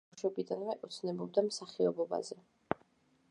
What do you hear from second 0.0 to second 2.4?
მორაი ბავშვობიდანვე ოცნებობდა მსახიობობაზე.